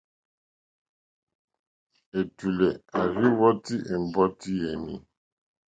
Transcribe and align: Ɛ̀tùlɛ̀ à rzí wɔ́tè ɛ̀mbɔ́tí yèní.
Ɛ̀tùlɛ̀ 2.19 2.71
à 2.97 2.99
rzí 3.13 3.27
wɔ́tè 3.39 3.75
ɛ̀mbɔ́tí 3.93 4.51
yèní. 4.61 4.93